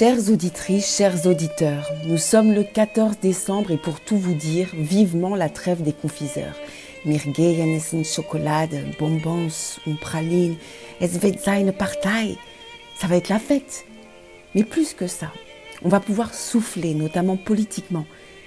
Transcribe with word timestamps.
Chères 0.00 0.30
auditrices, 0.30 0.96
chers 0.96 1.26
auditeurs, 1.26 1.92
nous 2.06 2.16
sommes 2.16 2.54
le 2.54 2.64
14 2.64 3.18
décembre 3.20 3.70
et 3.70 3.76
pour 3.76 4.00
tout 4.00 4.16
vous 4.16 4.32
dire, 4.32 4.70
vivement 4.72 5.36
la 5.36 5.50
trêve 5.50 5.82
des 5.82 5.92
confiseurs. 5.92 6.54
Mirgeien 7.04 7.66
essen 7.76 8.02
Schokolade, 8.02 8.94
Bonbons 8.98 9.78
und 9.86 10.00
Pralinen, 10.00 10.56
es 11.02 11.20
wird. 11.20 11.36
Ça 12.98 13.06
va 13.08 13.16
être 13.16 13.28
la 13.28 13.38
fête. 13.38 13.84
Mais 14.54 14.64
plus 14.64 14.94
que 14.94 15.06
ça, 15.06 15.34
on 15.84 15.90
va 15.90 16.00
pouvoir 16.00 16.32
souffler, 16.32 16.94
notamment 16.94 17.36
politiquement. 17.36 18.06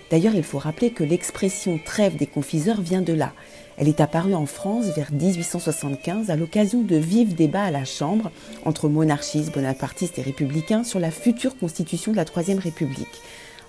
D'ailleurs, 0.10 0.36
il 0.36 0.44
faut 0.44 0.60
rappeler 0.60 0.92
que 0.92 1.04
l'expression 1.04 1.80
trêve 1.84 2.18
des 2.18 2.28
confiseurs 2.28 2.82
vient 2.82 3.02
de 3.02 3.14
là. 3.14 3.34
Elle 3.78 3.88
est 3.88 4.02
apparue 4.02 4.36
en 4.36 4.46
France 4.46 4.86
vers 4.96 5.12
1875 5.12 6.30
à 6.30 6.36
l'occasion 6.36 6.82
de 6.82 6.96
vifs 6.96 7.36
débats 7.36 7.64
à 7.64 7.72
la 7.72 7.86
Chambre 7.86 8.32
entre 8.66 8.88
monarchistes, 8.88 9.54
bonapartistes 9.54 10.20
et 10.20 10.22
républicains 10.22 10.84
sur 10.84 11.00
la 11.00 11.10
future 11.10 11.58
constitution 11.58 12.12
de 12.12 12.18
la 12.18 12.26
Troisième 12.26 12.60
République. 12.60 13.22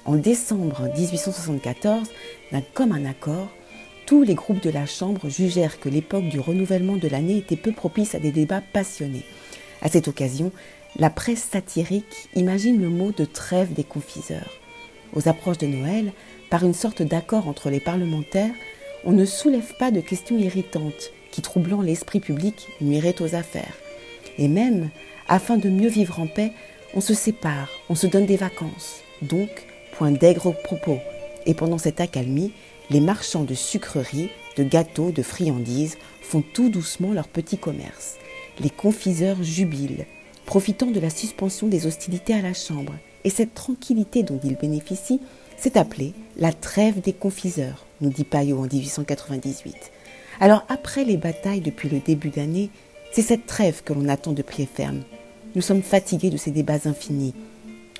En 0.04 0.16
décembre 0.16 0.90
1874, 0.98 2.08
d'un 2.52 2.60
commun 2.60 3.06
accord, 3.06 3.48
tous 4.04 4.22
les 4.22 4.34
groupes 4.34 4.62
de 4.62 4.68
la 4.68 4.84
Chambre 4.84 5.30
jugèrent 5.30 5.80
que 5.80 5.88
l'époque 5.88 6.28
du 6.28 6.38
renouvellement 6.38 6.96
de 6.96 7.08
l'année 7.08 7.38
était 7.38 7.56
peu 7.56 7.72
propice 7.72 8.14
à 8.14 8.18
des 8.18 8.32
débats 8.32 8.62
passionnés. 8.74 9.24
À 9.80 9.88
cette 9.88 10.08
occasion, 10.08 10.52
la 10.96 11.08
presse 11.08 11.42
satirique 11.42 12.28
imagine 12.34 12.80
le 12.80 12.90
mot 12.90 13.12
de 13.12 13.24
trêve 13.24 13.72
des 13.72 13.84
confiseurs. 13.84 14.50
Aux 15.14 15.28
approches 15.28 15.58
de 15.58 15.66
Noël, 15.66 16.12
par 16.50 16.64
une 16.64 16.74
sorte 16.74 17.02
d'accord 17.02 17.48
entre 17.48 17.70
les 17.70 17.80
parlementaires, 17.80 18.54
on 19.04 19.12
ne 19.12 19.24
soulève 19.24 19.74
pas 19.78 19.90
de 19.90 20.00
questions 20.00 20.38
irritantes 20.38 21.12
qui, 21.30 21.42
troublant 21.42 21.82
l'esprit 21.82 22.20
public, 22.20 22.68
nuiraient 22.80 23.20
aux 23.22 23.34
affaires. 23.34 23.76
Et 24.38 24.48
même, 24.48 24.90
afin 25.28 25.56
de 25.56 25.68
mieux 25.68 25.88
vivre 25.88 26.20
en 26.20 26.26
paix, 26.26 26.52
on 26.94 27.00
se 27.00 27.14
sépare, 27.14 27.68
on 27.88 27.94
se 27.94 28.06
donne 28.06 28.26
des 28.26 28.36
vacances. 28.36 29.00
Donc, 29.22 29.66
point 29.92 30.10
d'aigre 30.10 30.52
propos. 30.64 30.98
Et 31.46 31.54
pendant 31.54 31.78
cette 31.78 32.00
accalmie, 32.00 32.52
les 32.90 33.00
marchands 33.00 33.44
de 33.44 33.54
sucreries, 33.54 34.30
de 34.56 34.64
gâteaux, 34.64 35.10
de 35.10 35.22
friandises 35.22 35.96
font 36.22 36.42
tout 36.42 36.68
doucement 36.68 37.12
leur 37.12 37.28
petit 37.28 37.58
commerce. 37.58 38.16
Les 38.60 38.70
confiseurs 38.70 39.42
jubilent, 39.42 40.06
profitant 40.46 40.86
de 40.86 41.00
la 41.00 41.10
suspension 41.10 41.66
des 41.66 41.86
hostilités 41.86 42.34
à 42.34 42.42
la 42.42 42.54
Chambre. 42.54 42.94
Et 43.24 43.30
cette 43.30 43.54
tranquillité 43.54 44.22
dont 44.22 44.38
ils 44.44 44.56
bénéficient 44.56 45.20
s'est 45.56 45.78
appelée 45.78 46.12
la 46.36 46.52
trêve 46.52 47.00
des 47.00 47.12
confiseurs 47.12 47.86
nous 48.00 48.10
dit 48.10 48.24
Payot 48.24 48.58
en 48.58 48.66
1898. 48.66 49.74
Alors 50.40 50.64
après 50.68 51.04
les 51.04 51.16
batailles 51.16 51.60
depuis 51.60 51.88
le 51.88 52.00
début 52.00 52.30
d'année, 52.30 52.70
c'est 53.12 53.22
cette 53.22 53.46
trêve 53.46 53.82
que 53.82 53.92
l'on 53.92 54.08
attend 54.08 54.32
de 54.32 54.42
pied 54.42 54.68
ferme. 54.72 55.02
Nous 55.54 55.62
sommes 55.62 55.82
fatigués 55.82 56.30
de 56.30 56.36
ces 56.36 56.50
débats 56.50 56.86
infinis 56.86 57.34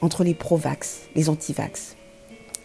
entre 0.01 0.25
les 0.25 0.35
pro-vax, 0.35 1.03
les 1.15 1.29
anti-vax, 1.29 1.97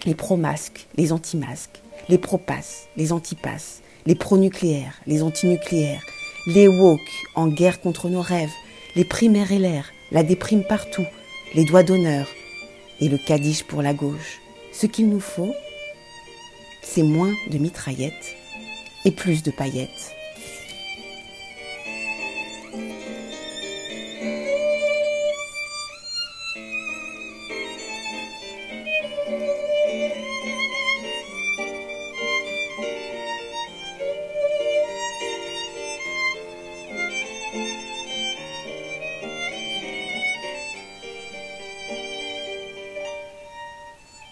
les 0.06 0.16
pro-masques, 0.16 0.88
les 0.98 1.14
anti-masques, 1.14 1.82
les 2.10 2.18
pro-passes, 2.18 2.88
les 2.98 3.14
anti-passes, 3.14 3.82
les 4.06 4.16
pro-nucléaires, 4.16 5.00
les 5.06 5.22
anti-nucléaires, 5.22 6.04
les 6.48 6.68
woke 6.68 7.00
en 7.36 7.48
guerre 7.48 7.80
contre 7.80 8.10
nos 8.10 8.22
rêves, 8.22 8.52
les 8.96 9.06
primaires 9.06 9.52
et 9.52 9.60
l'air, 9.60 9.92
la 10.12 10.24
déprime 10.24 10.64
partout, 10.64 11.06
les 11.54 11.66
doigts 11.66 11.84
d'honneur 11.84 12.28
et 13.02 13.10
le 13.10 13.18
cadiche 13.18 13.64
pour 13.64 13.82
la 13.82 13.94
gauche. 13.94 14.42
Ce 14.72 14.86
qu'il 14.86 15.10
nous 15.10 15.20
faut, 15.20 15.54
c'est 16.82 17.04
moins 17.04 17.34
de 17.50 17.58
mitraillettes 17.58 18.36
et 19.06 19.12
plus 19.12 19.44
de 19.44 19.52
paillettes. 19.52 20.16